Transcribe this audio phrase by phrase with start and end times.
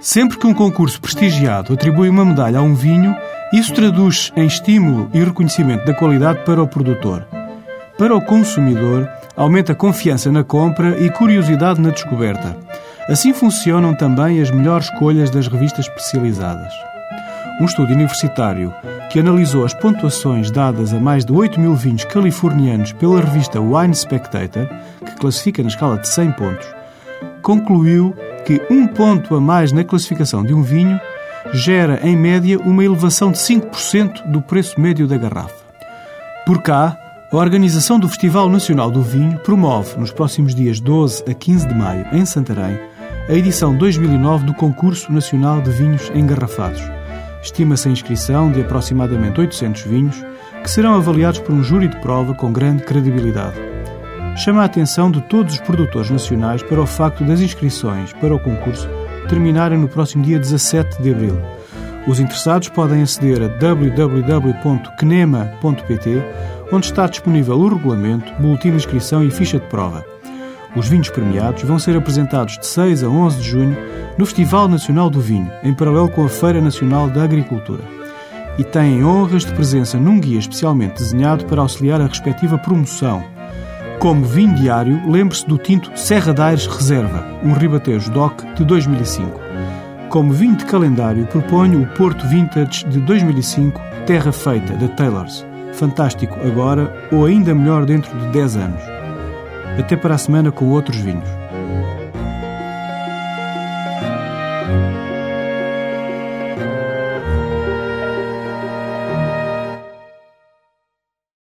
[0.00, 3.14] Sempre que um concurso prestigiado atribui uma medalha a um vinho,
[3.52, 7.26] isso traduz em estímulo e reconhecimento da qualidade para o produtor.
[7.98, 12.56] Para o consumidor, aumenta a confiança na compra e curiosidade na descoberta.
[13.08, 16.72] Assim funcionam também as melhores escolhas das revistas especializadas.
[17.60, 18.72] Um estudo universitário
[19.10, 23.94] que analisou as pontuações dadas a mais de 8 mil vinhos californianos pela revista Wine
[23.94, 24.66] Spectator,
[25.04, 26.66] que classifica na escala de 100 pontos,
[27.42, 28.14] concluiu
[28.50, 31.00] que um ponto a mais na classificação de um vinho
[31.52, 35.54] gera, em média, uma elevação de 5% do preço médio da garrafa.
[36.44, 36.98] Por cá,
[37.30, 41.74] a organização do Festival Nacional do Vinho promove, nos próximos dias 12 a 15 de
[41.76, 42.76] maio, em Santarém,
[43.28, 46.82] a edição 2009 do Concurso Nacional de Vinhos Engarrafados.
[47.40, 50.24] Estima-se a inscrição de aproximadamente 800 vinhos,
[50.60, 53.69] que serão avaliados por um júri de prova com grande credibilidade.
[54.42, 58.40] Chama a atenção de todos os produtores nacionais para o facto das inscrições para o
[58.40, 58.88] concurso
[59.28, 61.38] terminarem no próximo dia 17 de abril.
[62.08, 64.62] Os interessados podem aceder a www.knema.pt,
[66.72, 70.06] onde está disponível o regulamento, boletim de inscrição e ficha de prova.
[70.74, 73.76] Os vinhos premiados vão ser apresentados de 6 a 11 de junho
[74.16, 77.84] no Festival Nacional do Vinho, em paralelo com a Feira Nacional da Agricultura.
[78.56, 83.22] E têm honras de presença num guia especialmente desenhado para auxiliar a respectiva promoção.
[84.00, 89.38] Como vinho diário, lembre-se do tinto Serra d'Aires Reserva, um ribatejo DOC de 2005.
[90.08, 95.46] Como vinho de calendário, proponho o Porto Vintage de 2005 Terra Feita, da Taylors.
[95.74, 98.82] Fantástico agora ou ainda melhor dentro de 10 anos.
[99.78, 101.39] Até para a semana com outros vinhos.